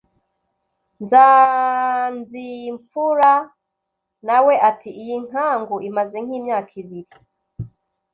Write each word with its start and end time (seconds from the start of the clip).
Nzanzimfura 1.03 3.33
nawe 4.27 4.53
ati 4.69 4.89
“Iyi 5.01 5.15
nkangu 5.25 5.75
imaze 5.89 6.17
nk’imyaka 6.25 6.71
ibiri 6.81 7.13